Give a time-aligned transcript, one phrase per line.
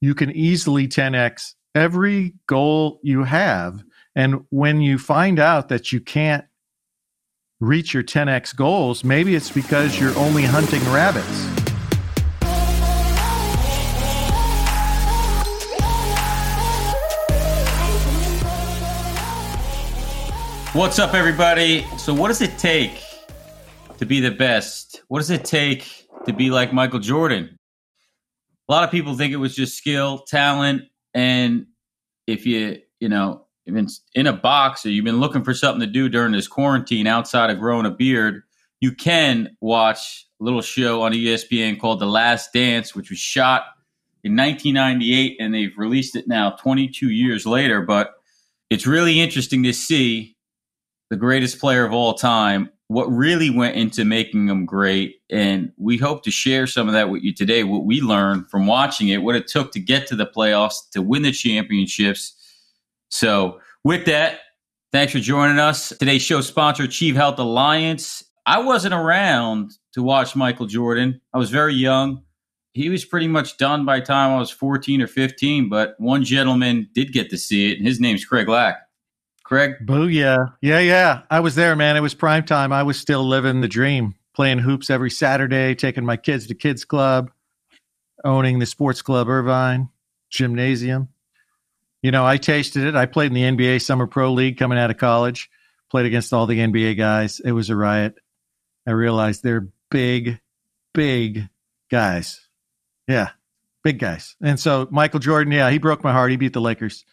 [0.00, 3.82] you can easily 10x every goal you have.
[4.14, 6.44] And when you find out that you can't
[7.60, 11.46] reach your 10x goals, maybe it's because you're only hunting rabbits.
[20.74, 21.84] What's up, everybody?
[21.96, 23.02] So, what does it take
[23.96, 25.02] to be the best?
[25.08, 27.57] What does it take to be like Michael Jordan?
[28.68, 30.82] A lot of people think it was just skill, talent,
[31.14, 31.66] and
[32.26, 35.80] if you, you know, you've been in a box or you've been looking for something
[35.80, 38.42] to do during this quarantine outside of growing a beard,
[38.80, 43.64] you can watch a little show on ESPN called The Last Dance, which was shot
[44.22, 47.82] in 1998 and they've released it now 22 years later.
[47.82, 48.14] But
[48.70, 50.36] it's really interesting to see
[51.10, 55.16] the greatest player of all time, what really went into making them great.
[55.30, 58.66] And we hope to share some of that with you today, what we learned from
[58.66, 62.34] watching it, what it took to get to the playoffs, to win the championships.
[63.10, 64.40] So, with that,
[64.90, 65.90] thanks for joining us.
[65.98, 68.24] Today's show sponsor, Achieve Health Alliance.
[68.46, 71.20] I wasn't around to watch Michael Jordan.
[71.34, 72.22] I was very young.
[72.72, 76.24] He was pretty much done by the time I was 14 or 15, but one
[76.24, 78.87] gentleman did get to see it, and his name's Craig Lack.
[79.48, 79.76] Craig?
[79.82, 80.52] Booyah.
[80.60, 81.22] Yeah, yeah.
[81.30, 81.96] I was there, man.
[81.96, 82.70] It was prime time.
[82.70, 86.84] I was still living the dream, playing hoops every Saturday, taking my kids to kids
[86.84, 87.30] club,
[88.22, 89.88] owning the sports club Irvine,
[90.28, 91.08] gymnasium.
[92.02, 92.94] You know, I tasted it.
[92.94, 95.48] I played in the NBA Summer Pro League coming out of college,
[95.90, 97.40] played against all the NBA guys.
[97.40, 98.16] It was a riot.
[98.86, 100.40] I realized they're big,
[100.92, 101.48] big
[101.90, 102.46] guys.
[103.06, 103.30] Yeah,
[103.82, 104.36] big guys.
[104.42, 106.32] And so Michael Jordan, yeah, he broke my heart.
[106.32, 107.06] He beat the Lakers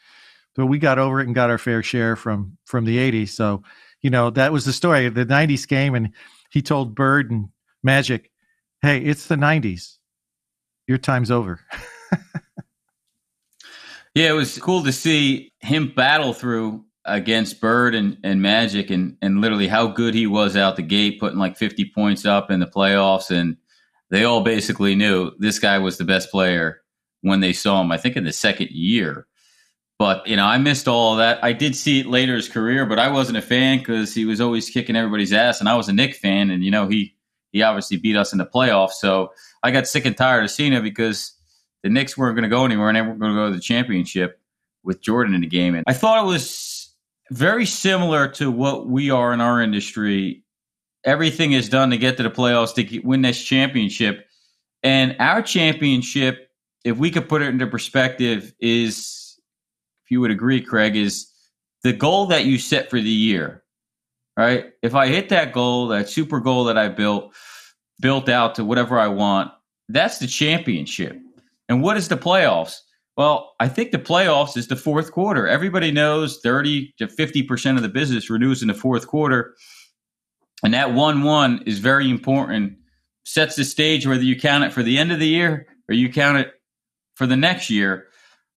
[0.55, 3.63] but we got over it and got our fair share from from the 80s so
[4.01, 6.11] you know that was the story the 90s came and
[6.51, 7.49] he told bird and
[7.83, 8.31] magic
[8.81, 9.97] hey it's the 90s
[10.87, 11.59] your time's over.
[14.13, 19.17] Yeah it was cool to see him battle through against bird and, and magic and,
[19.21, 22.61] and literally how good he was out the gate putting like 50 points up in
[22.61, 23.29] the playoffs.
[23.29, 23.57] And
[24.09, 26.81] they all basically knew this guy was the best player
[27.21, 29.25] when they saw him i think in the second year
[29.97, 31.43] but you know, I missed all that.
[31.43, 34.41] I did see it later his career, but I wasn't a fan because he was
[34.41, 37.15] always kicking everybody's ass, and I was a Knick fan, and you know he
[37.51, 38.93] he obviously beat us in the playoffs.
[38.93, 39.31] So
[39.63, 41.31] I got sick and tired of seeing it because
[41.83, 43.61] the Knicks weren't going to go anywhere, and they were going to go to the
[43.61, 44.39] championship
[44.83, 45.75] with Jordan in the game.
[45.75, 46.93] And I thought it was
[47.31, 50.43] very similar to what we are in our industry.
[51.05, 54.27] Everything is done to get to the playoffs to win this championship,
[54.83, 56.49] and our championship,
[56.83, 59.24] if we could put it into perspective, is
[60.05, 61.27] if you would agree, Craig, is
[61.83, 63.63] the goal that you set for the year,
[64.37, 64.71] right?
[64.83, 67.33] If I hit that goal, that super goal that I built,
[67.99, 69.51] built out to whatever I want,
[69.89, 71.19] that's the championship.
[71.69, 72.81] And what is the playoffs?
[73.17, 75.47] Well, I think the playoffs is the fourth quarter.
[75.47, 79.55] Everybody knows 30 to 50% of the business renews in the fourth quarter.
[80.63, 82.77] And that 1 1 is very important,
[83.23, 86.11] sets the stage whether you count it for the end of the year or you
[86.11, 86.53] count it
[87.15, 88.07] for the next year.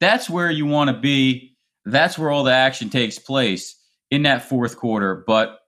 [0.01, 1.57] That's where you want to be.
[1.85, 3.77] That's where all the action takes place
[4.11, 5.25] in that fourth quarter.
[5.27, 5.59] But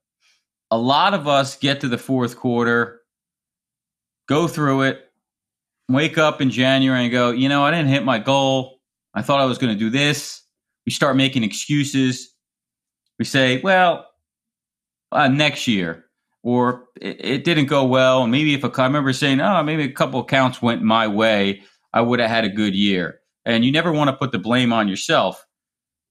[0.70, 3.00] a lot of us get to the fourth quarter,
[4.28, 5.00] go through it,
[5.88, 8.78] wake up in January and go, you know, I didn't hit my goal.
[9.14, 10.42] I thought I was going to do this.
[10.86, 12.32] We start making excuses.
[13.18, 14.06] We say, well,
[15.10, 16.04] uh, next year,
[16.42, 18.26] or it, it, didn't go well.
[18.26, 21.62] Maybe if a, I remember saying, oh, maybe a couple counts went my way,
[21.92, 24.72] I would have had a good year and you never want to put the blame
[24.72, 25.46] on yourself.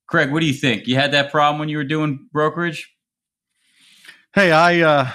[0.07, 0.87] Craig, what do you think?
[0.87, 2.91] You had that problem when you were doing brokerage?
[4.33, 5.11] Hey, I uh,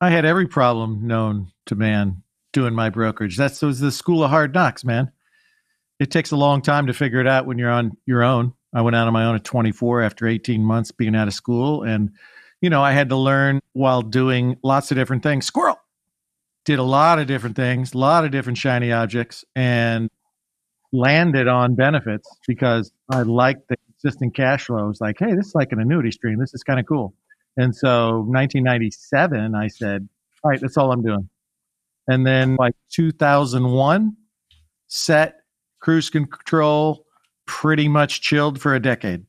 [0.00, 3.36] I had every problem known to man doing my brokerage.
[3.36, 5.12] That's was the school of hard knocks, man.
[5.98, 8.54] It takes a long time to figure it out when you're on your own.
[8.74, 11.82] I went out on my own at 24 after 18 months being out of school,
[11.82, 12.10] and
[12.60, 15.46] you know I had to learn while doing lots of different things.
[15.46, 15.80] Squirrel
[16.64, 20.10] did a lot of different things, a lot of different shiny objects, and
[20.96, 24.78] landed on benefits because I liked the consistent cash flow.
[24.78, 26.38] I was like, hey, this is like an annuity stream.
[26.38, 27.14] This is kind of cool.
[27.56, 30.08] And so 1997, I said,
[30.42, 31.28] all right, that's all I'm doing.
[32.08, 34.16] And then like 2001,
[34.88, 35.36] set
[35.80, 37.04] cruise control,
[37.46, 39.24] pretty much chilled for a decade.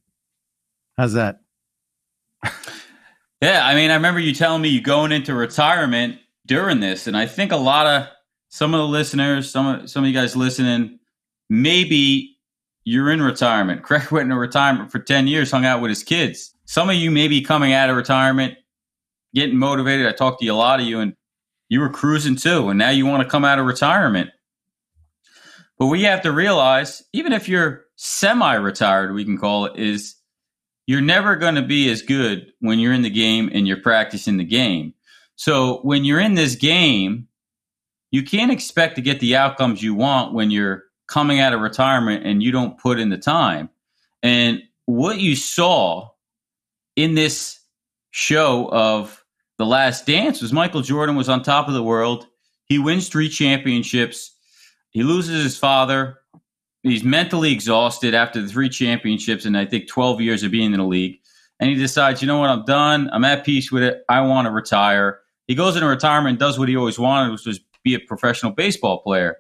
[0.97, 1.41] How's that?
[3.41, 7.15] yeah, I mean, I remember you telling me you going into retirement during this, and
[7.15, 8.07] I think a lot of
[8.49, 10.99] some of the listeners, some of some of you guys listening,
[11.49, 12.37] maybe
[12.83, 13.83] you're in retirement.
[13.83, 16.53] Craig went into retirement for 10 years, hung out with his kids.
[16.65, 18.55] Some of you may be coming out of retirement,
[19.33, 20.07] getting motivated.
[20.07, 21.13] I talked to a lot of you, and
[21.69, 24.29] you were cruising too, and now you want to come out of retirement.
[25.79, 30.15] But we have to realize, even if you're semi-retired, we can call it, is
[30.87, 34.37] you're never going to be as good when you're in the game and you're practicing
[34.37, 34.93] the game.
[35.35, 37.27] So when you're in this game,
[38.11, 42.25] you can't expect to get the outcomes you want when you're coming out of retirement
[42.25, 43.69] and you don't put in the time.
[44.23, 46.09] And what you saw
[46.95, 47.59] in this
[48.11, 49.23] show of
[49.57, 52.27] The Last Dance was Michael Jordan was on top of the world.
[52.65, 54.35] He wins three championships.
[54.89, 56.19] He loses his father.
[56.83, 60.79] He's mentally exhausted after the three championships and I think 12 years of being in
[60.79, 61.19] the league.
[61.59, 63.09] And he decides, you know what, I'm done.
[63.11, 64.03] I'm at peace with it.
[64.09, 65.19] I want to retire.
[65.47, 68.51] He goes into retirement and does what he always wanted, which was be a professional
[68.51, 69.37] baseball player.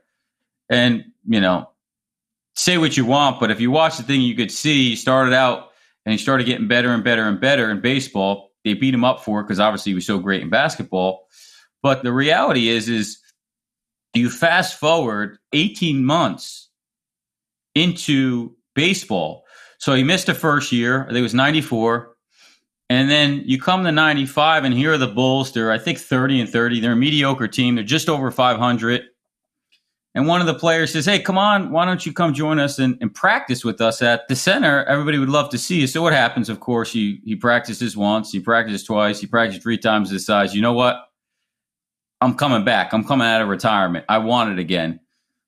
[0.69, 1.69] And, you know,
[2.55, 5.33] say what you want, but if you watch the thing, you could see he started
[5.33, 5.69] out
[6.05, 8.51] and he started getting better and better and better in baseball.
[8.63, 11.27] They beat him up for it because obviously he was so great in basketball.
[11.83, 13.19] But the reality is, is
[14.13, 16.69] you fast forward 18 months
[17.75, 19.43] into baseball.
[19.79, 21.03] So he missed the first year.
[21.03, 22.15] I think it was 94.
[22.89, 25.51] And then you come to 95, and here are the Bulls.
[25.51, 26.79] They're, I think, 30 and 30.
[26.79, 27.75] They're a mediocre team.
[27.75, 29.03] They're just over 500.
[30.17, 32.79] And one of the players says, Hey, come on, why don't you come join us
[32.79, 34.83] and, and practice with us at the center?
[34.85, 35.85] Everybody would love to see you.
[35.85, 39.77] So what happens, of course, he, he practices once, he practices twice, he practices three
[39.77, 40.55] times his size.
[40.55, 41.05] You know what?
[42.19, 42.93] I'm coming back.
[42.93, 44.05] I'm coming out of retirement.
[44.09, 44.99] I want it again.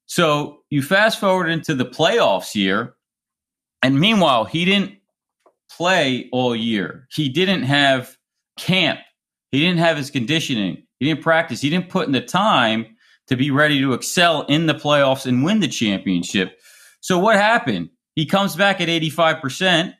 [0.06, 2.94] So you fast forward into the playoffs year.
[3.82, 5.00] And meanwhile, he didn't
[5.72, 7.08] play all year.
[7.12, 8.16] He didn't have
[8.56, 9.00] camp.
[9.52, 10.84] He didn't have his conditioning.
[11.00, 11.60] He didn't practice.
[11.60, 12.86] He didn't put in the time
[13.30, 16.60] to be ready to excel in the playoffs and win the championship.
[17.02, 17.90] So what happened?
[18.16, 19.94] He comes back at 85%.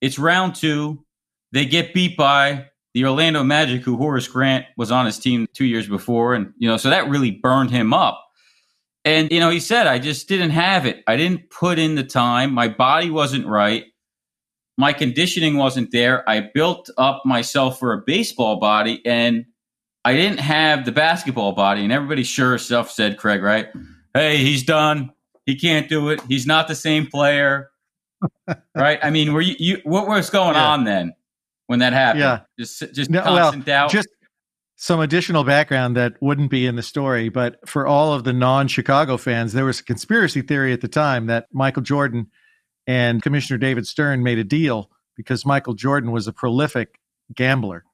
[0.00, 1.04] It's round two.
[1.52, 5.64] They get beat by the Orlando Magic, who Horace Grant was on his team two
[5.64, 6.34] years before.
[6.34, 8.22] And, you know, so that really burned him up.
[9.04, 11.02] And, you know, he said, I just didn't have it.
[11.06, 12.52] I didn't put in the time.
[12.52, 13.84] My body wasn't right.
[14.76, 16.28] My conditioning wasn't there.
[16.28, 19.46] I built up myself for a baseball body and
[20.04, 21.82] I didn't have the basketball body.
[21.82, 23.68] And everybody sure stuff said, Craig, right?
[24.14, 25.12] Hey, he's done.
[25.46, 26.20] He can't do it.
[26.28, 27.70] He's not the same player.
[28.74, 28.98] right?
[29.02, 30.68] I mean, were you, you what was going yeah.
[30.68, 31.14] on then?
[31.70, 32.20] when that happened?
[32.20, 33.90] Yeah, just just no, constant well, doubt.
[33.92, 34.08] Just
[34.74, 39.16] some additional background that wouldn't be in the story, but for all of the non-Chicago
[39.16, 42.26] fans, there was a conspiracy theory at the time that Michael Jordan
[42.88, 46.98] and Commissioner David Stern made a deal because Michael Jordan was a prolific
[47.36, 47.84] gambler.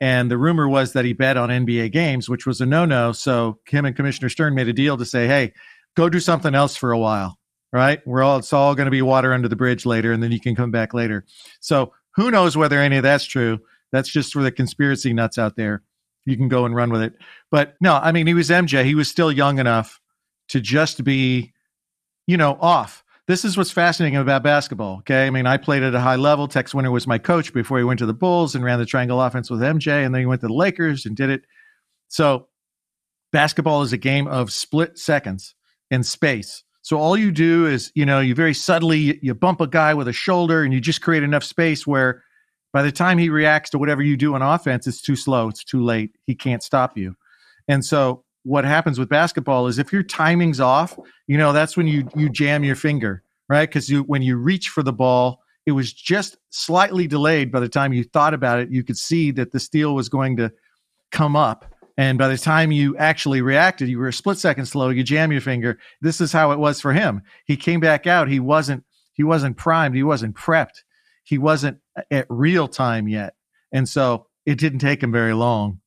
[0.00, 3.12] And the rumor was that he bet on NBA games, which was a no no.
[3.12, 5.52] So him and Commissioner Stern made a deal to say, hey,
[5.96, 7.38] go do something else for a while,
[7.72, 8.00] right?
[8.06, 10.40] We're all, it's all going to be water under the bridge later, and then you
[10.40, 11.24] can come back later.
[11.60, 13.60] So who knows whether any of that's true?
[13.92, 15.82] That's just for the conspiracy nuts out there.
[16.24, 17.14] You can go and run with it.
[17.50, 18.84] But no, I mean, he was MJ.
[18.84, 20.00] He was still young enough
[20.48, 21.52] to just be,
[22.26, 23.04] you know, off.
[23.28, 24.98] This is what's fascinating about basketball.
[24.98, 25.26] Okay.
[25.26, 26.48] I mean, I played at a high level.
[26.48, 29.22] Tex Winter was my coach before he went to the Bulls and ran the triangle
[29.22, 30.04] offense with MJ.
[30.04, 31.42] And then he went to the Lakers and did it.
[32.08, 32.48] So
[33.30, 35.54] basketball is a game of split seconds
[35.90, 36.64] in space.
[36.82, 40.08] So all you do is, you know, you very subtly you bump a guy with
[40.08, 42.24] a shoulder and you just create enough space where
[42.72, 45.62] by the time he reacts to whatever you do on offense, it's too slow, it's
[45.62, 46.10] too late.
[46.26, 47.14] He can't stop you.
[47.68, 51.86] And so what happens with basketball is if your timing's off, you know, that's when
[51.86, 53.70] you you jam your finger, right?
[53.70, 57.68] Cuz you when you reach for the ball, it was just slightly delayed by the
[57.68, 60.52] time you thought about it, you could see that the steal was going to
[61.10, 64.88] come up and by the time you actually reacted, you were a split second slow.
[64.88, 65.78] You jam your finger.
[66.00, 67.22] This is how it was for him.
[67.44, 68.28] He came back out.
[68.28, 68.84] He wasn't.
[69.12, 69.94] He wasn't primed.
[69.94, 70.82] He wasn't prepped.
[71.24, 71.78] He wasn't
[72.10, 73.34] at real time yet.
[73.70, 75.80] And so it didn't take him very long.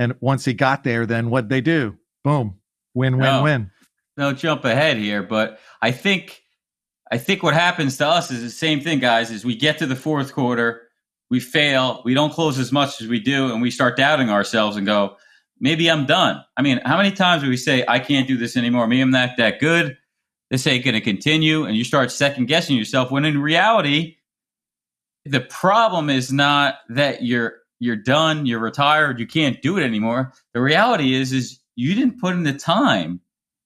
[0.00, 1.94] And once he got there, then what they do?
[2.24, 2.56] Boom,
[2.94, 3.70] win, win, no, win.
[4.16, 6.42] No jump ahead here, but I think
[7.12, 9.30] I think what happens to us is the same thing, guys.
[9.30, 10.88] Is we get to the fourth quarter,
[11.28, 14.78] we fail, we don't close as much as we do, and we start doubting ourselves
[14.78, 15.18] and go,
[15.60, 16.42] maybe I'm done.
[16.56, 18.86] I mean, how many times do we say, I can't do this anymore?
[18.86, 19.98] Maybe I'm not that good.
[20.48, 21.64] This ain't going to continue.
[21.64, 24.16] And you start second guessing yourself when in reality,
[25.26, 30.32] the problem is not that you're you're done, you're retired, you can't do it anymore.
[30.54, 33.20] The reality is is you didn't put in the time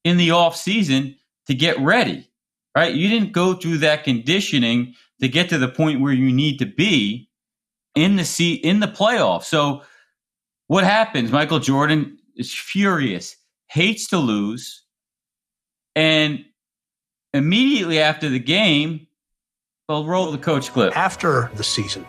[0.05, 1.17] in the off season
[1.47, 2.31] to get ready.
[2.77, 2.95] Right?
[2.95, 6.67] You didn't go through that conditioning to get to the point where you need to
[6.67, 7.29] be
[7.95, 9.45] in the seat in the playoffs.
[9.45, 9.83] So
[10.67, 11.31] what happens?
[11.31, 13.37] Michael Jordan is furious,
[13.69, 14.85] hates to lose,
[15.95, 16.45] and
[17.33, 19.07] immediately after the game,
[19.89, 20.97] they'll roll the coach clip.
[20.97, 22.05] After the season,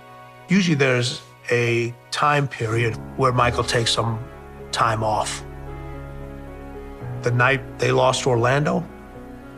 [0.50, 1.22] usually there's
[1.52, 4.24] a time period where Michael takes some
[4.72, 5.44] time off.
[7.22, 8.84] The night they lost Orlando,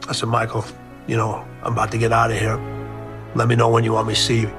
[0.08, 0.66] I said, Michael,
[1.08, 2.58] you know, I'm about to get out of here.
[3.36, 4.52] Let me know when you want me to see you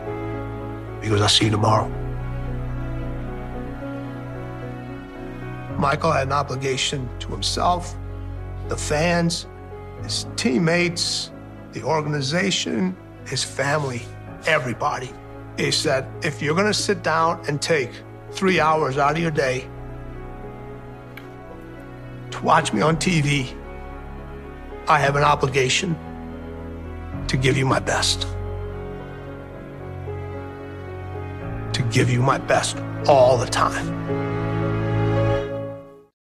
[1.00, 1.88] because I'll see you tomorrow.
[5.78, 7.97] Michael had an obligation to himself,
[8.68, 9.47] the fans,
[10.02, 11.30] his teammates,
[11.73, 14.02] the organization, his family,
[14.47, 15.11] everybody.
[15.58, 17.90] He said, if you're going to sit down and take
[18.30, 19.68] three hours out of your day
[22.30, 23.52] to watch me on TV,
[24.86, 25.96] I have an obligation
[27.26, 28.22] to give you my best.
[31.72, 33.86] To give you my best all the time.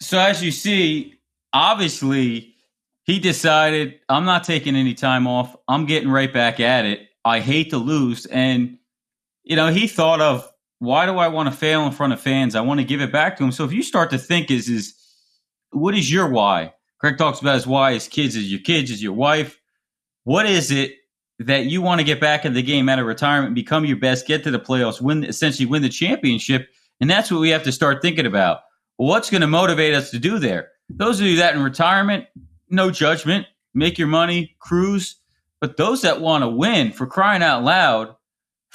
[0.02, 1.20] So as you see,
[1.52, 2.56] obviously
[3.04, 5.56] he decided I'm not taking any time off.
[5.68, 7.10] I'm getting right back at it.
[7.26, 8.26] I hate to lose.
[8.26, 8.79] And,
[9.44, 12.56] you know, he thought of why do I want to fail in front of fans?
[12.56, 13.52] I want to give it back to him.
[13.52, 14.94] So if you start to think is is
[15.72, 16.74] what is your why?
[17.00, 19.58] Craig talks about his why, his kids, is your kids, is your wife.
[20.24, 20.94] What is it
[21.40, 24.28] that you want to get back in the game out of retirement, become your best,
[24.28, 26.70] get to the playoffs, win essentially win the championship?
[27.00, 28.60] And that's what we have to start thinking about
[28.98, 30.70] what's going to motivate us to do there?
[30.90, 32.26] Those of you that in retirement,
[32.70, 35.16] no judgment, make your money, cruise.
[35.62, 38.16] But those that want to win, for crying out loud,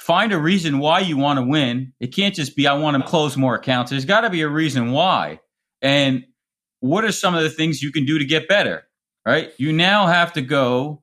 [0.05, 1.91] find a reason why you want to win.
[1.99, 3.89] It can't just be, I want to close more accounts.
[3.89, 5.39] There's got to be a reason why.
[5.81, 6.23] And
[6.79, 8.83] what are some of the things you can do to get better?
[9.25, 9.51] Right?
[9.57, 11.01] You now have to go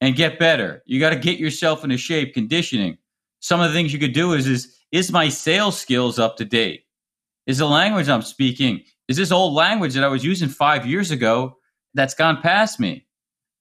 [0.00, 0.84] and get better.
[0.86, 2.98] You got to get yourself into shape, conditioning.
[3.40, 6.44] Some of the things you could do is, is, is my sales skills up to
[6.44, 6.84] date?
[7.48, 11.10] Is the language I'm speaking, is this old language that I was using five years
[11.10, 11.56] ago
[11.94, 13.04] that's gone past me?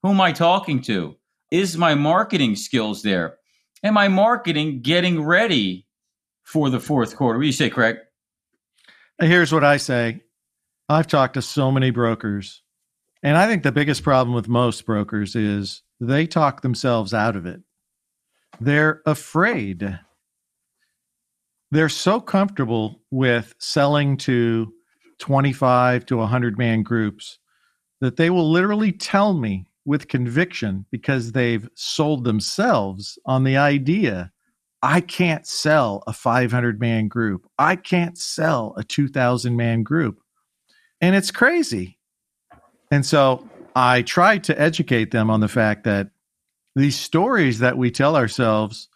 [0.04, 1.16] Who am I talking to?
[1.50, 3.37] Is my marketing skills there?
[3.84, 5.86] Am I marketing getting ready
[6.44, 7.38] for the fourth quarter?
[7.38, 7.98] What do you say, Craig?
[9.20, 10.22] Here's what I say
[10.90, 12.62] I've talked to so many brokers,
[13.24, 17.46] and I think the biggest problem with most brokers is they talk themselves out of
[17.46, 17.62] it.
[18.60, 20.00] They're afraid
[21.72, 24.74] they're so comfortable with selling to
[25.20, 27.40] 25 to 100 man groups
[28.00, 34.32] that they will literally tell me with conviction because they've sold themselves on the idea
[34.84, 37.50] I can't sell a 500 man group.
[37.58, 40.22] I can't sell a 2000 man group.
[41.02, 41.98] And it's crazy.
[42.92, 46.10] And so I tried to educate them on the fact that
[46.76, 48.88] these stories that we tell ourselves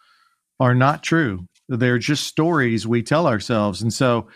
[0.60, 1.48] are not true.
[1.68, 3.82] They're just stories we tell ourselves.
[3.82, 4.28] And so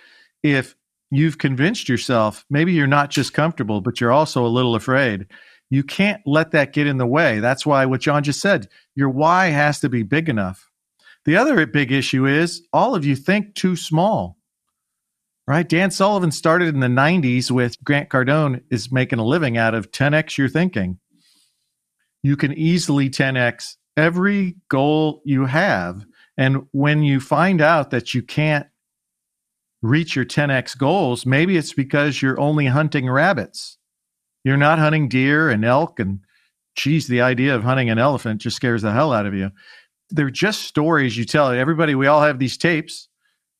[0.42, 0.74] if
[1.10, 5.26] you've convinced yourself, maybe you're not just comfortable, but you're also a little afraid.
[5.70, 7.40] You can't let that get in the way.
[7.40, 10.70] That's why what John just said, your why has to be big enough.
[11.24, 14.36] The other big issue is all of you think too small.
[15.48, 15.68] Right?
[15.68, 19.92] Dan Sullivan started in the 90s with Grant Cardone is making a living out of
[19.92, 20.98] 10x your thinking.
[22.22, 26.04] You can easily 10x every goal you have
[26.36, 28.66] and when you find out that you can't
[29.82, 33.78] reach your 10x goals, maybe it's because you're only hunting rabbits.
[34.46, 36.20] You're not hunting deer and elk and
[36.76, 39.50] geez, the idea of hunting an elephant just scares the hell out of you.
[40.10, 41.96] They're just stories you tell everybody.
[41.96, 43.08] We all have these tapes.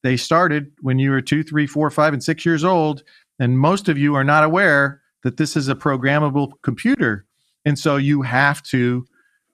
[0.05, 3.02] They started when you were two, three, four, five, and six years old.
[3.40, 7.26] And most of you are not aware that this is a programmable computer.
[7.64, 9.05] And so you have to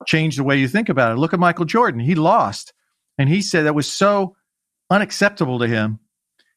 [0.07, 1.19] change the way you think about it.
[1.19, 2.03] Look at Michael Jordan.
[2.03, 2.75] He lost.
[3.17, 4.37] And he said that was so
[4.91, 5.99] unacceptable to him.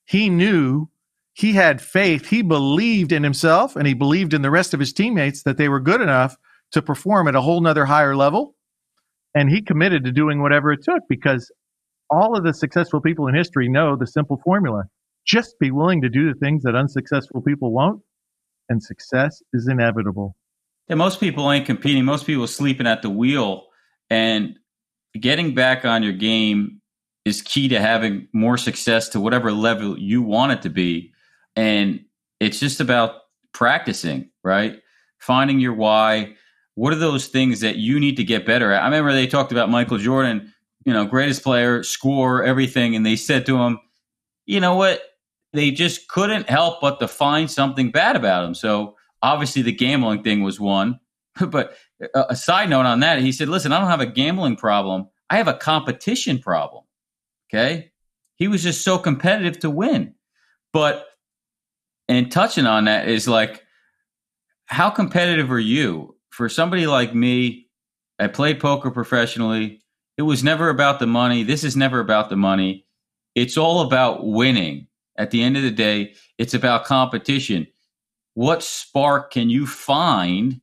[0.03, 0.89] He knew
[1.35, 2.27] he had faith.
[2.27, 5.67] He believed in himself and he believed in the rest of his teammates that they
[5.67, 6.37] were good enough
[6.71, 8.55] to perform at a whole nother higher level.
[9.35, 11.51] And he committed to doing whatever it took because
[12.09, 14.85] all of the successful people in history know the simple formula.
[15.27, 18.01] Just be willing to do the things that unsuccessful people won't,
[18.69, 20.37] and success is inevitable.
[20.87, 22.05] Yeah, most people ain't competing.
[22.05, 23.65] Most people sleeping at the wheel.
[24.09, 24.57] And
[25.19, 26.79] getting back on your game
[27.25, 31.11] is key to having more success to whatever level you want it to be.
[31.55, 32.05] And
[32.39, 33.21] it's just about
[33.53, 34.81] practicing, right?
[35.19, 36.35] Finding your why.
[36.75, 38.81] What are those things that you need to get better at?
[38.81, 42.95] I remember they talked about Michael Jordan, you know, greatest player, score, everything.
[42.95, 43.79] And they said to him,
[44.45, 45.01] you know what?
[45.53, 48.53] They just couldn't help but to find something bad about him.
[48.53, 50.99] So obviously the gambling thing was one.
[51.47, 51.75] but
[52.13, 55.09] uh, a side note on that, he said, "Listen, I don't have a gambling problem.
[55.29, 56.83] I have a competition problem."
[57.49, 57.91] Okay,
[58.35, 60.13] he was just so competitive to win.
[60.71, 61.05] But
[62.07, 63.63] and touching on that is like,
[64.67, 66.15] how competitive are you?
[66.29, 67.67] For somebody like me,
[68.19, 69.81] I played poker professionally.
[70.17, 71.43] It was never about the money.
[71.43, 72.85] This is never about the money.
[73.35, 74.87] It's all about winning.
[75.17, 77.67] At the end of the day, it's about competition.
[78.33, 80.59] What spark can you find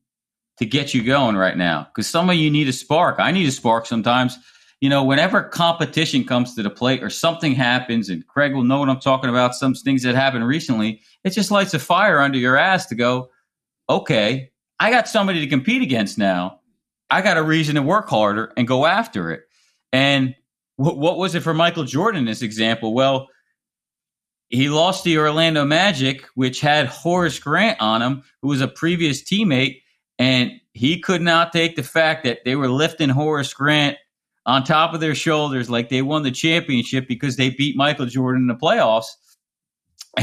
[0.59, 3.19] to get you going right now because some of you need a spark.
[3.19, 4.39] I need a spark sometimes.
[4.83, 8.81] You know, whenever competition comes to the plate or something happens, and Craig will know
[8.81, 12.37] what I'm talking about, some things that happened recently, it just lights a fire under
[12.37, 13.31] your ass to go,
[13.89, 16.59] okay, I got somebody to compete against now.
[17.11, 19.43] I got a reason to work harder and go after it.
[19.93, 20.35] And
[20.79, 22.93] w- what was it for Michael Jordan in this example?
[22.93, 23.29] Well,
[24.49, 29.23] he lost the Orlando Magic, which had Horace Grant on him, who was a previous
[29.23, 29.81] teammate,
[30.19, 33.97] and he could not take the fact that they were lifting Horace Grant
[34.47, 38.43] on top of their shoulders like they won the championship because they beat Michael Jordan
[38.43, 39.07] in the playoffs.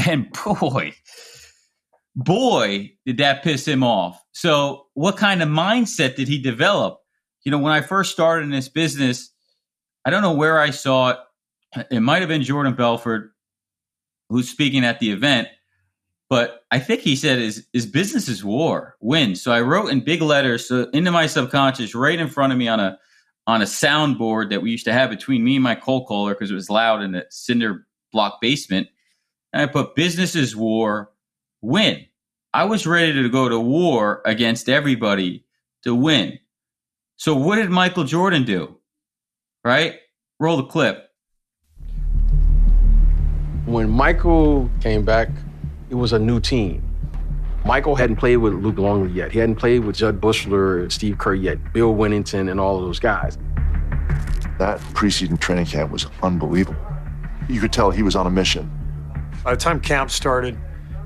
[0.06, 0.94] And boy,
[2.14, 4.22] boy, did that piss him off.
[4.30, 7.00] So, what kind of mindset did he develop?
[7.44, 9.32] You know, when I first started in this business,
[10.04, 11.18] I don't know where I saw it.
[11.90, 13.32] It might have been Jordan Belfort
[14.28, 15.48] who's speaking at the event,
[16.28, 19.34] but I think he said is is business is war, win.
[19.34, 22.68] So I wrote in big letters so into my subconscious right in front of me
[22.68, 22.96] on a
[23.46, 26.50] on a soundboard that we used to have between me and my cold caller because
[26.50, 28.88] it was loud in the cinder block basement.
[29.52, 31.10] And I put businesses war,
[31.60, 32.06] win.
[32.52, 35.44] I was ready to go to war against everybody
[35.82, 36.38] to win.
[37.16, 38.76] So what did Michael Jordan do?
[39.64, 40.00] Right?
[40.38, 41.10] Roll the clip
[43.70, 45.28] when Michael came back,
[45.90, 46.82] it was a new team.
[47.64, 49.32] Michael hadn't played with Luke Longley yet.
[49.32, 52.98] He hadn't played with Jud Buechler, Steve Kerr yet, Bill Wennington, and all of those
[52.98, 53.36] guys.
[54.58, 56.80] That preseason training camp was unbelievable.
[57.48, 58.70] You could tell he was on a mission.
[59.44, 60.58] By the time camp started,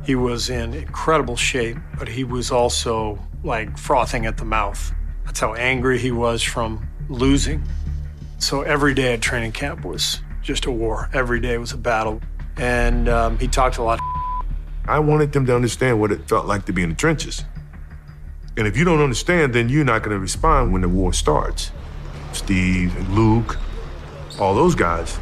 [0.04, 4.92] he was in incredible shape, but he was also like frothing at the mouth.
[5.24, 7.62] That's how angry he was from losing.
[8.38, 11.08] So every day at training camp was just a war.
[11.12, 12.20] Every day was a battle
[12.56, 14.00] and um, he talked a lot.
[14.86, 17.44] I wanted them to understand what it felt like to be in the trenches.
[18.56, 21.72] And if you don't understand, then you're not going to respond when the war starts.
[22.32, 23.58] Steve and Luke,
[24.38, 25.18] all those guys,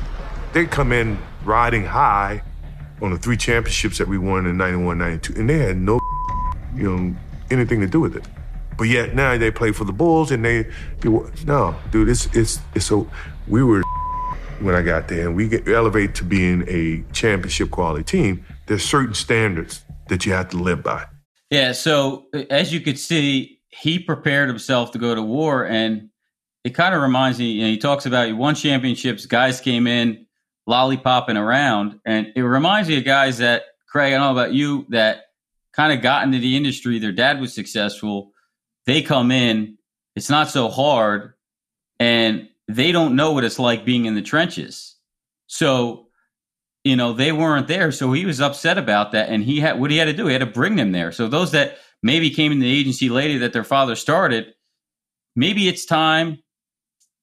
[0.53, 2.43] they come in riding high
[3.01, 5.99] on the three championships that we won in 91, 92, and they had no,
[6.75, 7.17] you know,
[7.51, 8.27] anything to do with it.
[8.77, 10.65] But yet now they play for the Bulls and they,
[11.01, 11.09] they
[11.45, 13.09] no, dude, it's, it's, it's so,
[13.47, 13.83] we were
[14.61, 18.85] when I got there, and we get elevate to being a championship quality team, there's
[18.85, 21.07] certain standards that you have to live by.
[21.51, 21.73] Yeah.
[21.73, 26.11] So as you could see, he prepared himself to go to war, and
[26.65, 27.53] it kind of reminds me.
[27.53, 29.27] You know, he talks about he won championships.
[29.27, 30.27] Guys came in
[30.69, 34.13] lollipopping around, and it reminds me of guys that Craig.
[34.13, 35.25] I don't know about you that
[35.73, 36.99] kind of got into the industry.
[36.99, 38.33] Their dad was successful.
[38.87, 39.79] They come in.
[40.15, 41.35] It's not so hard,
[41.99, 44.97] and they don't know what it's like being in the trenches.
[45.47, 46.09] So,
[46.85, 47.93] you know, they weren't there.
[47.93, 49.29] So he was upset about that.
[49.29, 51.13] And he had what he had to do, he had to bring them there.
[51.13, 54.55] So those that maybe came in the agency later that their father started,
[55.37, 56.39] maybe it's time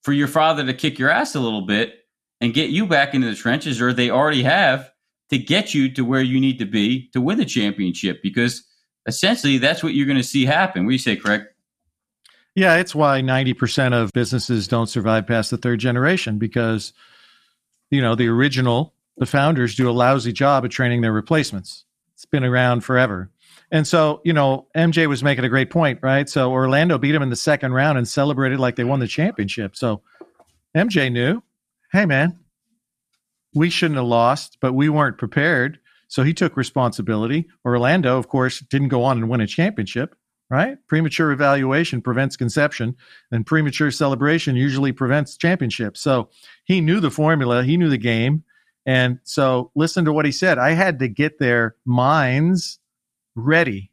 [0.04, 1.96] for your father to kick your ass a little bit
[2.42, 4.90] and get you back into the trenches, or they already have
[5.30, 8.64] to get you to where you need to be to win the championship because
[9.06, 10.90] essentially that's what you're going to see happen.
[10.90, 11.44] You say, Craig?
[12.56, 16.94] Yeah, it's why 90% of businesses don't survive past the third generation because,
[17.92, 21.86] you know, the original, the founders do a lousy job at training their replacements.
[22.16, 23.30] It's been around forever.
[23.72, 26.28] And so, you know, MJ was making a great point, right?
[26.28, 29.76] So Orlando beat him in the second round and celebrated like they won the championship.
[29.76, 30.02] So
[30.76, 31.44] MJ knew,
[31.92, 32.40] hey, man,
[33.54, 35.80] we shouldn't have lost, but we weren't prepared.
[36.08, 37.48] So he took responsibility.
[37.64, 40.16] Orlando, of course, didn't go on and win a championship
[40.50, 40.78] right?
[40.88, 42.96] Premature evaluation prevents conception,
[43.32, 45.96] and premature celebration usually prevents championship.
[45.96, 46.30] So
[46.64, 48.44] he knew the formula, he knew the game.
[48.86, 50.58] And so listen to what he said.
[50.58, 52.80] I had to get their minds
[53.36, 53.92] ready.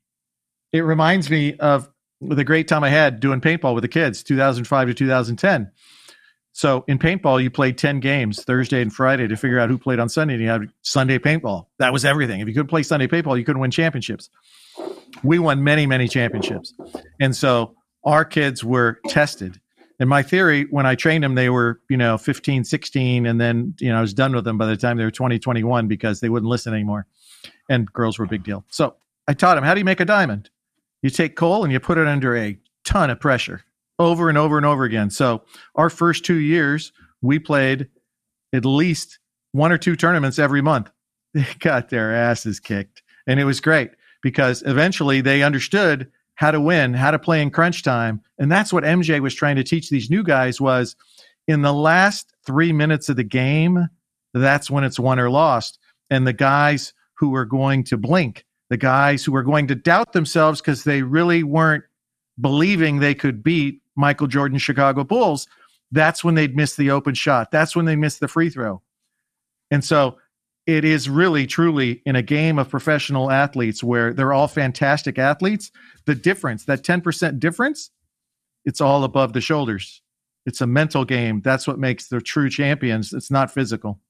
[0.73, 1.89] It reminds me of
[2.21, 5.71] the great time I had doing paintball with the kids, 2005 to 2010.
[6.53, 9.99] So in paintball, you played 10 games Thursday and Friday to figure out who played
[9.99, 10.35] on Sunday.
[10.35, 11.67] And you had Sunday paintball.
[11.79, 12.41] That was everything.
[12.41, 14.31] If you couldn't play Sunday paintball, you couldn't win championships
[15.23, 16.75] we won many, many championships.
[17.21, 19.61] And so our kids were tested.
[19.99, 23.27] And my theory, when I trained them, they were, you know, 15, 16.
[23.27, 25.39] And then, you know, I was done with them by the time they were 20,
[25.39, 27.07] 21 because they wouldn't listen anymore.
[27.71, 28.65] And girls were a big deal.
[28.69, 30.51] So I taught them how do you make a diamond?
[31.03, 33.63] You take coal and you put it under a ton of pressure
[33.99, 35.11] over and over and over again.
[35.11, 35.43] So
[35.75, 37.89] our first two years, we played
[38.53, 39.19] at least
[39.53, 40.91] one or two tournaments every month.
[41.35, 43.03] They got their asses kicked.
[43.27, 43.91] And it was great
[44.23, 48.23] because eventually they understood how to win, how to play in crunch time.
[48.39, 50.95] And that's what MJ was trying to teach these new guys was
[51.49, 53.89] in the last 3 minutes of the game,
[54.33, 55.79] that's when it's won or lost.
[56.11, 60.13] And the guys who were going to blink, the guys who were going to doubt
[60.13, 61.85] themselves because they really weren't
[62.41, 65.47] believing they could beat Michael Jordan Chicago Bulls,
[65.91, 67.51] that's when they'd miss the open shot.
[67.51, 68.83] That's when they miss the free throw.
[69.71, 70.19] And so
[70.67, 75.71] it is really truly in a game of professional athletes where they're all fantastic athletes,
[76.07, 77.91] the difference, that 10% difference,
[78.65, 80.03] it's all above the shoulders.
[80.45, 81.41] It's a mental game.
[81.41, 83.13] That's what makes the true champions.
[83.13, 84.01] It's not physical.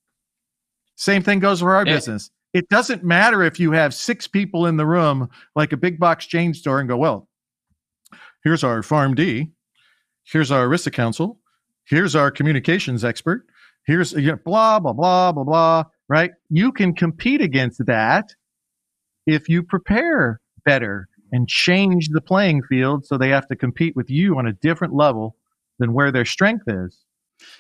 [0.97, 1.95] Same thing goes for our yeah.
[1.95, 2.31] business.
[2.55, 6.27] It doesn't matter if you have six people in the room, like a big box
[6.27, 7.29] chain store, and go, well,
[8.43, 9.51] here's our farm d
[10.25, 11.39] here's our ERISA Council,
[11.85, 13.47] here's our communications expert,
[13.87, 16.33] here's you know, blah, blah, blah, blah, blah, right?
[16.49, 18.35] You can compete against that
[19.27, 24.11] if you prepare better and change the playing field so they have to compete with
[24.11, 25.37] you on a different level
[25.79, 26.99] than where their strength is.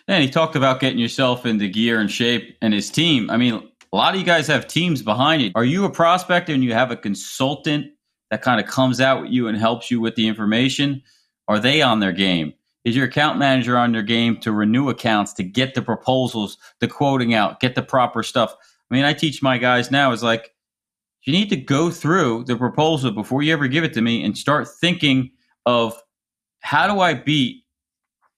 [0.09, 3.29] And he talked about getting yourself into gear and shape and his team.
[3.31, 5.51] I mean, a lot of you guys have teams behind you.
[5.55, 7.93] Are you a prospect and you have a consultant
[8.31, 11.03] that kind of comes out with you and helps you with the information?
[11.49, 12.55] Are they on their game?
[12.87, 16.87] Is your account manager on their game to renew accounts, to get the proposals, the
[16.87, 18.55] quoting out, get the proper stuff?
[18.89, 20.55] I mean, I teach my guys now is like,
[21.25, 24.39] you need to go through the proposal before you ever give it to me and
[24.39, 25.33] start thinking
[25.67, 26.01] of
[26.61, 27.65] how do I beat,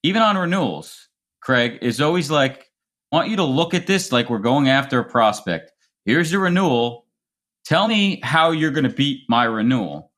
[0.03, 1.09] even on renewals,
[1.43, 2.71] Craig, is always like,
[3.13, 5.73] I want you to look at this like we're going after a prospect.
[6.07, 7.05] Here's the renewal.
[7.67, 10.11] Tell me how you're going to beat my renewal,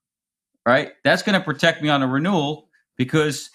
[0.65, 0.93] right?
[1.03, 3.51] That's going to protect me on a renewal because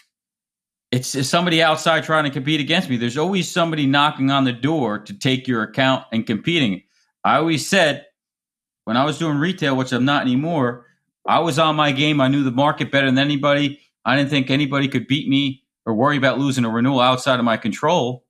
[0.91, 2.97] it's, it's somebody outside trying to compete against me.
[2.97, 6.83] There's always somebody knocking on the door to take your account and competing.
[7.23, 8.05] I always said
[8.85, 10.85] when I was doing retail, which I'm not anymore,
[11.27, 12.21] I was on my game.
[12.21, 13.79] I knew the market better than anybody.
[14.05, 17.45] I didn't think anybody could beat me or worry about losing a renewal outside of
[17.45, 18.23] my control.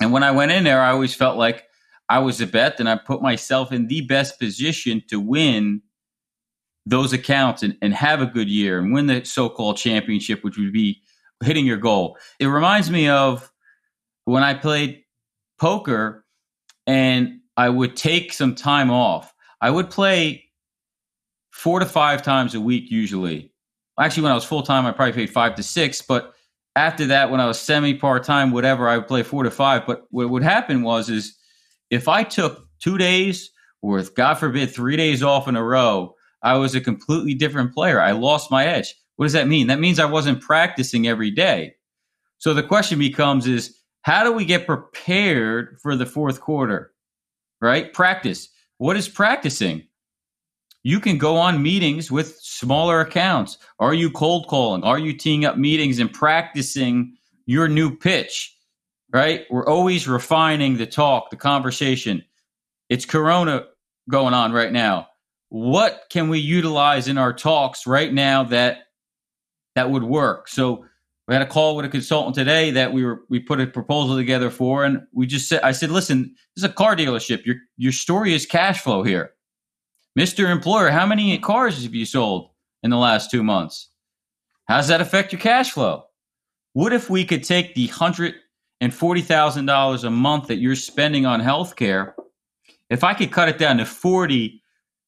[0.00, 1.64] And when I went in there, I always felt like
[2.08, 5.82] I was a bet and I put myself in the best position to win
[6.86, 10.56] those accounts and, and have a good year and win the so called championship, which
[10.56, 11.00] would be
[11.42, 12.16] hitting your goal.
[12.38, 13.50] It reminds me of
[14.24, 15.02] when I played
[15.58, 16.24] poker
[16.86, 19.32] and I would take some time off.
[19.60, 20.44] I would play
[21.50, 23.52] four to five times a week usually.
[24.00, 26.02] Actually, when I was full time, I probably played five to six.
[26.02, 26.32] But
[26.74, 29.86] after that, when I was semi part time, whatever, I would play four to five.
[29.86, 31.36] But what would happen was is
[31.90, 33.50] if I took two days
[33.82, 38.00] or God forbid three days off in a row, I was a completely different player.
[38.00, 38.94] I lost my edge.
[39.22, 39.68] What does that mean?
[39.68, 41.76] That means I wasn't practicing every day.
[42.38, 46.92] So the question becomes is how do we get prepared for the fourth quarter?
[47.60, 47.92] Right?
[47.92, 48.48] Practice.
[48.78, 49.86] What is practicing?
[50.82, 53.58] You can go on meetings with smaller accounts.
[53.78, 54.82] Are you cold calling?
[54.82, 58.52] Are you teeing up meetings and practicing your new pitch?
[59.12, 59.44] right?
[59.48, 62.24] We're always refining the talk, the conversation.
[62.88, 63.66] It's Corona
[64.10, 65.06] going on right now.
[65.50, 68.78] What can we utilize in our talks right now that
[69.74, 70.48] that would work?
[70.48, 70.84] So
[71.28, 74.16] we had a call with a consultant today that we were we put a proposal
[74.16, 77.44] together for, and we just said I said, listen, this is a car dealership.
[77.44, 79.32] Your your story is cash flow here,
[80.16, 80.90] Mister Employer.
[80.90, 82.50] How many cars have you sold
[82.82, 83.88] in the last two months?
[84.66, 86.04] How does that affect your cash flow?
[86.72, 88.34] What if we could take the hundred
[88.80, 92.14] and forty thousand $40,000 a month that you're spending on healthcare,
[92.90, 94.61] if I could cut it down to 40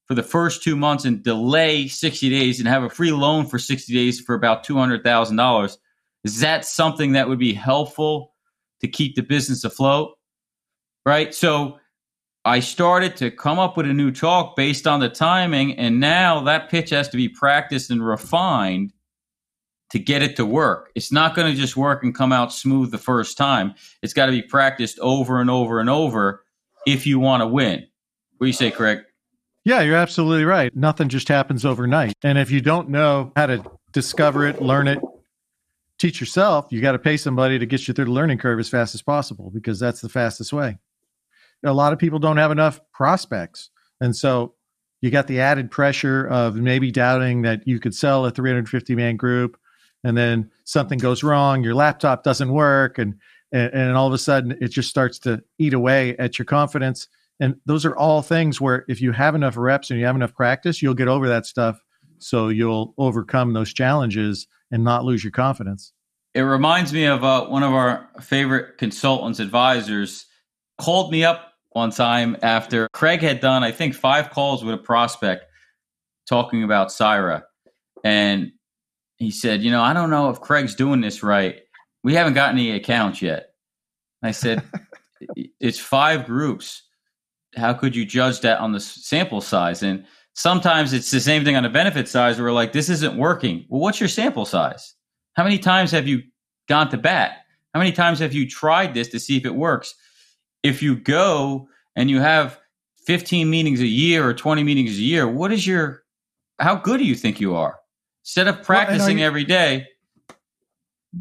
[0.07, 3.59] for the first two months and delay 60 days and have a free loan for
[3.59, 5.77] 60 days for about $200,000,
[6.25, 8.35] is that something that would be helpful
[8.81, 10.17] to keep the business afloat?
[11.07, 11.35] Right.
[11.35, 11.79] So
[12.45, 15.79] I started to come up with a new talk based on the timing.
[15.79, 18.93] And now that pitch has to be practiced and refined
[19.91, 20.91] to get it to work.
[20.95, 23.75] It's not going to just work and come out smooth the first time.
[24.03, 26.45] It's got to be practiced over and over and over
[26.87, 27.87] if you want to win.
[28.37, 29.01] What do you say, Craig?
[29.65, 30.75] Yeah, you're absolutely right.
[30.77, 32.15] Nothing just happens overnight.
[32.23, 34.99] And if you don't know how to discover it, learn it,
[35.99, 38.69] teach yourself, you got to pay somebody to get you through the learning curve as
[38.69, 40.77] fast as possible because that's the fastest way.
[41.65, 43.71] A lot of people don't have enough prospects.
[44.01, 44.55] And so
[45.01, 49.17] you got the added pressure of maybe doubting that you could sell a 350 man
[49.17, 49.59] group
[50.03, 53.15] and then something goes wrong, your laptop doesn't work, and,
[53.51, 57.09] and all of a sudden it just starts to eat away at your confidence.
[57.41, 60.35] And those are all things where if you have enough reps and you have enough
[60.35, 61.81] practice, you'll get over that stuff.
[62.19, 65.93] So you'll overcome those challenges and not lose your confidence.
[66.35, 70.27] It reminds me of uh, one of our favorite consultants, advisors,
[70.79, 74.79] called me up one time after Craig had done, I think, five calls with a
[74.79, 75.45] prospect
[76.29, 77.43] talking about Cyra.
[78.03, 78.53] And
[79.17, 81.61] he said, You know, I don't know if Craig's doing this right.
[82.03, 83.51] We haven't got any accounts yet.
[84.23, 84.63] I said,
[85.61, 86.83] It's five groups.
[87.57, 89.83] How could you judge that on the sample size?
[89.83, 93.17] And sometimes it's the same thing on the benefit size where we're like, this isn't
[93.17, 93.65] working.
[93.69, 94.95] Well, what's your sample size?
[95.35, 96.23] How many times have you
[96.69, 97.39] gone to bat?
[97.73, 99.95] How many times have you tried this to see if it works?
[100.63, 102.59] If you go and you have
[103.07, 106.05] 15 meetings a year or 20 meetings a year, what is your,
[106.59, 107.79] how good do you think you are?
[108.23, 109.87] Instead of practicing well, you, every day.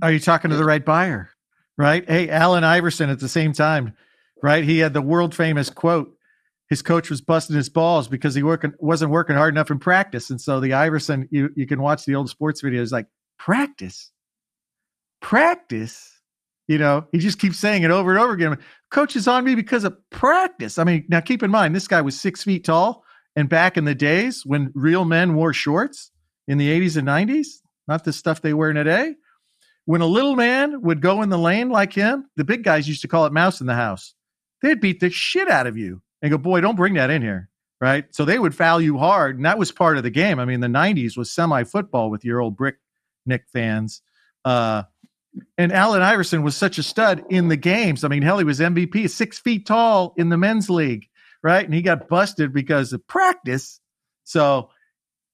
[0.02, 1.30] Are you talking to the right buyer?
[1.76, 2.08] Right?
[2.08, 3.94] Hey, Allen Iverson at the same time,
[4.42, 4.64] right?
[4.64, 6.16] He had the world famous quote
[6.70, 10.30] his coach was busting his balls because he working wasn't working hard enough in practice.
[10.30, 14.12] And so the Iverson, you you can watch the old sports videos like practice,
[15.22, 16.10] practice.
[16.68, 18.58] You know, he just keeps saying it over and over again.
[18.90, 20.78] Coach is on me because of practice.
[20.78, 23.04] I mean, now keep in mind this guy was six feet tall,
[23.36, 26.12] and back in the days when real men wore shorts
[26.48, 27.48] in the 80s and 90s,
[27.88, 29.16] not the stuff they wear today.
[29.86, 33.02] When a little man would go in the lane like him, the big guys used
[33.02, 34.14] to call it mouse in the house.
[34.62, 37.50] They'd beat the shit out of you and go, boy, don't bring that in here.
[37.80, 38.06] Right.
[38.12, 39.36] So they would foul you hard.
[39.36, 40.40] And that was part of the game.
[40.40, 42.78] I mean, the 90s was semi football with your old brick
[43.26, 44.02] Knick fans.
[44.46, 44.84] Uh,
[45.58, 48.04] and Allen Iverson was such a stud in the games.
[48.04, 51.08] I mean, hell, he was MVP, six feet tall in the men's league,
[51.44, 51.66] right?
[51.66, 53.82] And he got busted because of practice.
[54.24, 54.70] So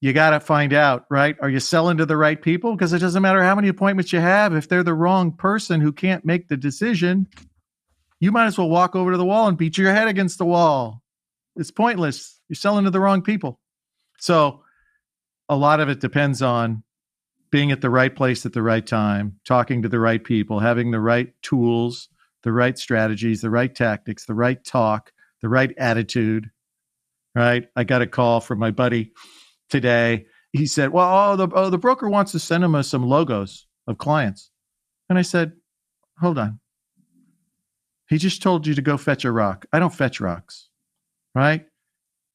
[0.01, 1.35] you got to find out, right?
[1.41, 2.73] Are you selling to the right people?
[2.73, 4.55] Because it doesn't matter how many appointments you have.
[4.55, 7.27] If they're the wrong person who can't make the decision,
[8.19, 10.45] you might as well walk over to the wall and beat your head against the
[10.45, 11.01] wall.
[11.55, 12.39] It's pointless.
[12.47, 13.59] You're selling to the wrong people.
[14.19, 14.63] So
[15.47, 16.83] a lot of it depends on
[17.51, 20.91] being at the right place at the right time, talking to the right people, having
[20.91, 22.09] the right tools,
[22.43, 26.49] the right strategies, the right tactics, the right talk, the right attitude.
[27.35, 27.67] Right?
[27.75, 29.13] I got a call from my buddy
[29.69, 30.25] today.
[30.51, 33.67] He said, "Well, oh, the oh, the broker wants to send him uh, some logos
[33.87, 34.49] of clients,"
[35.07, 35.53] and I said,
[36.19, 36.59] "Hold on.
[38.09, 39.65] He just told you to go fetch a rock.
[39.71, 40.69] I don't fetch rocks.
[41.35, 41.65] Right.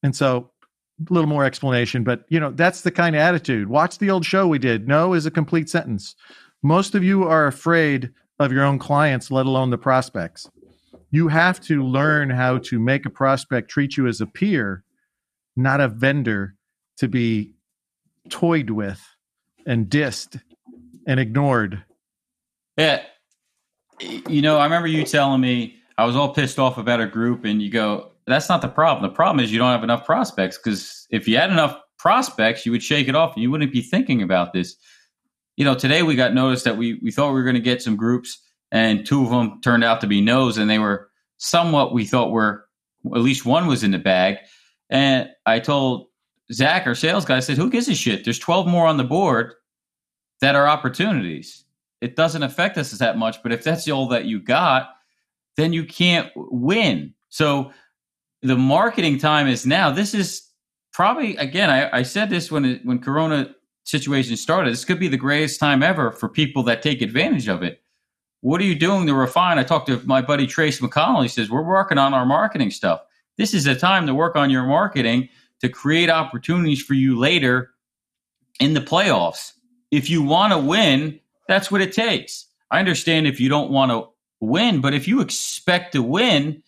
[0.03, 0.53] And so
[1.01, 3.69] a little more explanation, but you know, that's the kind of attitude.
[3.69, 4.87] Watch the old show we did.
[4.87, 6.15] No is a complete sentence.
[6.63, 10.49] Most of you are afraid of your own clients, let alone the prospects.
[11.11, 14.85] You have to learn how to make a prospect treat you as a peer,
[15.57, 16.55] not a vendor
[16.99, 17.53] to be
[18.29, 19.01] toyed with
[19.67, 20.41] and dissed
[21.07, 21.83] and ignored.
[22.79, 23.03] Yeah
[24.01, 27.45] you know, I remember you telling me I was all pissed off about a group,
[27.45, 29.09] and you go, "That's not the problem.
[29.09, 30.59] The problem is you don't have enough prospects.
[30.59, 33.83] Because if you had enough prospects, you would shake it off, and you wouldn't be
[33.83, 34.77] thinking about this."
[35.57, 37.83] You know, today we got noticed that we we thought we were going to get
[37.83, 38.39] some groups,
[38.73, 42.31] and two of them turned out to be no's, and they were somewhat we thought
[42.31, 42.67] were
[43.15, 44.39] at least one was in the bag.
[44.91, 46.09] And I told
[46.53, 48.25] Zach, our sales guy, I said, "Who gives a shit?
[48.25, 49.55] There's 12 more on the board
[50.41, 51.64] that are opportunities."
[52.05, 53.43] It doesn't affect us that much.
[53.43, 54.91] But if that's all that you got,
[55.57, 57.15] then you can't win.
[57.31, 57.73] So
[58.43, 59.91] the marketing time is now.
[59.91, 60.51] This is
[60.93, 61.71] probably again.
[61.71, 64.71] I, I said this when it, when Corona situation started.
[64.71, 67.81] This could be the greatest time ever for people that take advantage of it.
[68.43, 69.59] What are you doing to refine?
[69.59, 71.23] I talked to my buddy Trace McConnell.
[71.23, 73.01] He says we're working on our marketing stuff.
[73.39, 77.71] This is a time to work on your marketing to create opportunities for you later
[78.61, 79.53] in the playoffs.
[79.91, 82.47] If you want to win, that's what it takes.
[82.71, 84.09] I understand if you don't want to
[84.41, 86.63] win, but if you expect to win,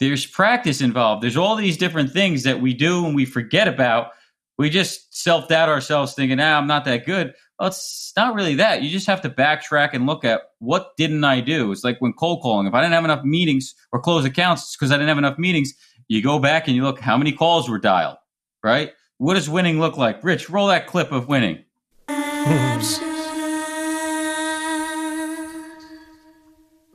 [0.00, 1.22] there's practice involved.
[1.22, 4.12] There's all these different things that we do and we forget about.
[4.56, 7.34] We just self doubt ourselves thinking, ah, I'm not that good.
[7.58, 8.82] Well, it's not really that.
[8.82, 11.72] You just have to backtrack and look at what didn't I do?
[11.72, 12.66] It's like when cold calling.
[12.66, 15.38] If I didn't have enough meetings or close accounts, it's because I didn't have enough
[15.38, 15.74] meetings.
[16.06, 18.16] You go back and you look how many calls were dialed,
[18.62, 18.92] right?
[19.18, 20.22] What does winning look like?
[20.22, 21.64] Rich, roll that clip of winning.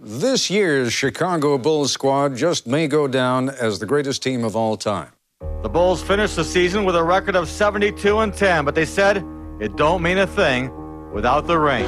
[0.06, 4.76] This year's Chicago Bulls squad just may go down as the greatest team of all
[4.76, 5.14] time.
[5.62, 9.26] The Bulls finished the season with a record of 72 and 10, but they said
[9.62, 10.70] it don't mean a thing
[11.14, 11.86] without the ring.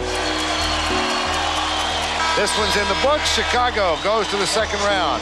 [2.38, 3.36] This one's in the books.
[3.36, 5.22] Chicago goes to the second round.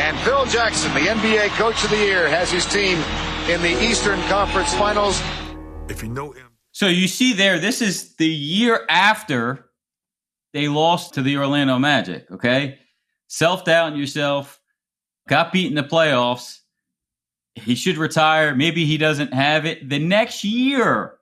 [0.00, 2.98] And Phil Jackson, the NBA Coach of the Year, has his team
[3.48, 5.22] in the Eastern Conference Finals.
[5.88, 6.48] If you know him.
[6.72, 9.69] So you see there, this is the year after
[10.52, 12.78] they lost to the Orlando Magic, okay?
[13.28, 14.60] Self doubt in yourself,
[15.28, 16.58] got beat in the playoffs.
[17.54, 18.54] He should retire.
[18.54, 19.88] Maybe he doesn't have it.
[19.88, 21.14] The next year,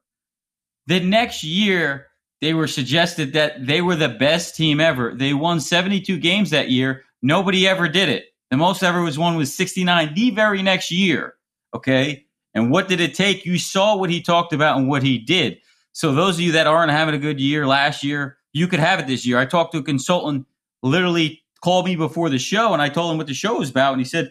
[0.87, 2.07] the next year,
[2.41, 5.15] they were suggested that they were the best team ever.
[5.15, 7.05] They won 72 games that year.
[7.21, 8.27] Nobody ever did it.
[8.51, 11.35] The most ever was won was 69 the very next year.
[11.75, 12.25] Okay.
[12.55, 13.45] And what did it take?
[13.45, 15.59] You saw what he talked about and what he did.
[15.93, 18.99] So those of you that aren't having a good year last year, you could have
[19.01, 19.39] it this year.
[19.39, 20.47] I talked to a consultant,
[20.83, 23.93] literally called me before the show, and I told him what the show was about,
[23.93, 24.31] and he said,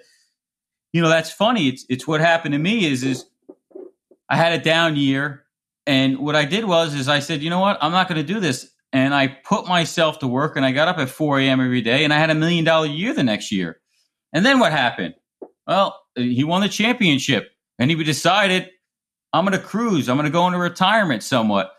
[0.94, 1.68] you know, that's funny.
[1.68, 3.26] It's it's what happened to me is is
[4.30, 5.46] I had a down year
[5.86, 8.34] and what I did was is I said, you know what, I'm not going to
[8.34, 8.70] do this.
[8.94, 11.62] And I put myself to work and I got up at 4 a.m.
[11.62, 13.80] every day and I had a million dollar year the next year.
[14.34, 15.16] And then what happened?
[15.66, 18.70] Well, he won the championship and he decided,
[19.34, 20.10] I'm going to cruise.
[20.10, 21.72] I'm going to go into retirement somewhat.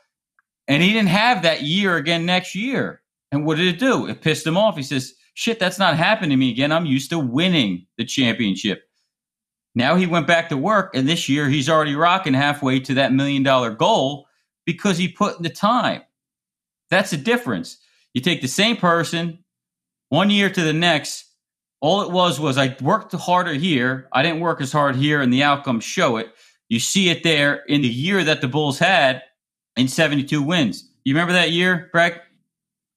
[0.68, 3.00] And he didn't have that year again next year.
[3.32, 4.06] And what did it do?
[4.06, 4.76] It pissed him off.
[4.76, 6.72] He says, shit, that's not happening to me again.
[6.72, 8.82] I'm used to winning the championship.
[9.74, 13.12] Now he went back to work, and this year he's already rocking halfway to that
[13.12, 14.26] million dollar goal
[14.66, 16.02] because he put in the time.
[16.90, 17.78] That's the difference.
[18.14, 19.44] You take the same person
[20.08, 21.26] one year to the next.
[21.80, 24.08] All it was was I worked harder here.
[24.12, 26.30] I didn't work as hard here, and the outcomes show it.
[26.68, 29.22] You see it there in the year that the Bulls had
[29.78, 30.88] in 72 wins.
[31.04, 32.20] You remember that year, Greg?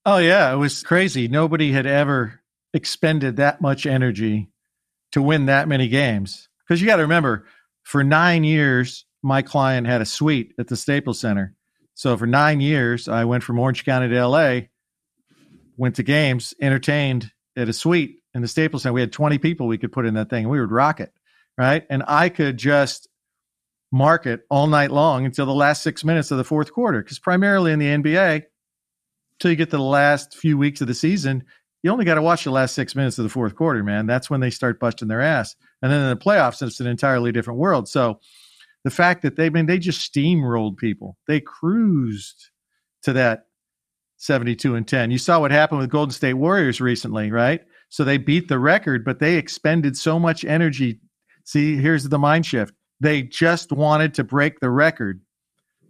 [0.06, 0.52] Oh, yeah.
[0.52, 1.28] It was crazy.
[1.28, 2.42] Nobody had ever
[2.74, 4.50] expended that much energy
[5.12, 6.50] to win that many games.
[6.60, 7.46] Because you got to remember,
[7.84, 11.56] for nine years, my client had a suite at the Staples Center.
[11.94, 14.62] So for nine years, I went from Orange County to LA,
[15.78, 18.94] went to games, entertained at a suite in the Staples Center.
[18.94, 21.14] We had 20 people we could put in that thing, and we would rock it,
[21.58, 21.86] right?
[21.90, 23.08] And I could just
[23.92, 27.02] market all night long until the last six minutes of the fourth quarter.
[27.02, 28.44] Because primarily in the NBA,
[29.40, 31.44] till you get to the last few weeks of the season,
[31.84, 34.06] you only got to watch the last six minutes of the fourth quarter, man.
[34.06, 35.56] That's when they start busting their ass.
[35.82, 37.90] And then in the playoffs, it's an entirely different world.
[37.90, 38.20] So
[38.84, 42.50] the fact that they I mean they just steamrolled people, they cruised
[43.04, 43.48] to that
[44.18, 45.10] 72 and 10.
[45.10, 47.62] You saw what happened with Golden State Warriors recently, right?
[47.90, 51.00] So they beat the record, but they expended so much energy.
[51.44, 52.74] See, here's the mind shift.
[53.02, 55.22] They just wanted to break the record,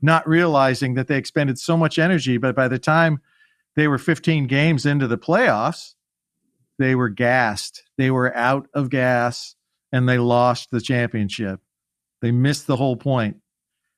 [0.01, 2.37] not realizing that they expended so much energy.
[2.37, 3.19] But by the time
[3.75, 5.95] they were 15 games into the playoffs,
[6.79, 7.83] they were gassed.
[7.97, 9.55] They were out of gas
[9.91, 11.59] and they lost the championship.
[12.21, 13.37] They missed the whole point,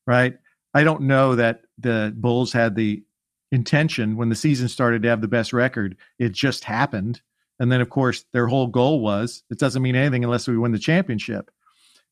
[0.08, 0.36] right?
[0.74, 3.04] I don't know that the Bulls had the
[3.52, 5.98] intention when the season started to have the best record.
[6.18, 7.22] It just happened.
[7.60, 10.72] And then, of course, their whole goal was it doesn't mean anything unless we win
[10.72, 11.52] the championship.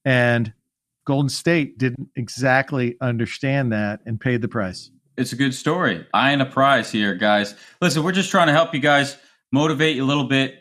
[0.05, 0.53] And
[1.05, 4.91] Golden State didn't exactly understand that and paid the price.
[5.17, 6.05] It's a good story.
[6.13, 7.55] Eyeing a prize here, guys.
[7.81, 9.17] Listen, we're just trying to help you guys
[9.51, 10.55] motivate you a little bit,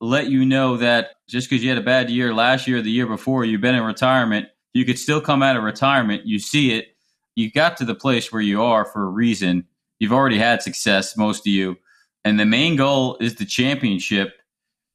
[0.00, 3.06] let you know that just because you had a bad year last year, the year
[3.06, 6.26] before, you've been in retirement, you could still come out of retirement.
[6.26, 6.96] You see it.
[7.36, 9.66] You got to the place where you are for a reason.
[9.98, 11.76] You've already had success, most of you.
[12.24, 14.34] And the main goal is the championship.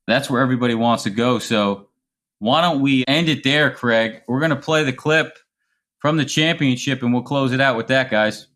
[0.08, 1.40] That's where everybody wants to go.
[1.40, 1.85] So
[2.40, 4.22] why don't we end it there, Craig?
[4.28, 5.38] We're going to play the clip
[6.00, 8.48] from the championship and we'll close it out with that, guys.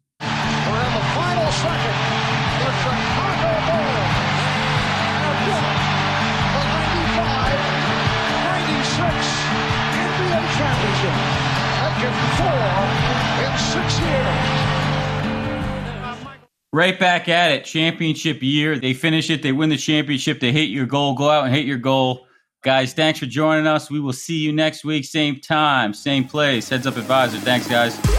[16.72, 17.66] Right back at it.
[17.66, 18.78] Championship year.
[18.78, 19.42] They finish it.
[19.42, 20.40] They win the championship.
[20.40, 21.16] They hit your goal.
[21.16, 22.28] Go out and hit your goal.
[22.62, 23.90] Guys, thanks for joining us.
[23.90, 25.06] We will see you next week.
[25.06, 26.68] Same time, same place.
[26.68, 27.38] Heads up advisor.
[27.38, 28.19] Thanks, guys.